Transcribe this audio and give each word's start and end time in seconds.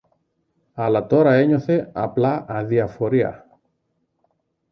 αλλά 0.73 1.07
τώρα 1.07 1.33
ένιωθε 1.33 1.91
απλά 1.93 2.45
αδιαφορία 2.47 3.59